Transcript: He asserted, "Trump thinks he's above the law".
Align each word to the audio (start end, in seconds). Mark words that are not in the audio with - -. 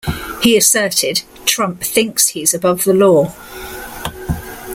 He 0.41 0.57
asserted, 0.57 1.21
"Trump 1.45 1.81
thinks 1.83 2.29
he's 2.29 2.55
above 2.55 2.85
the 2.85 2.91
law". 2.91 3.35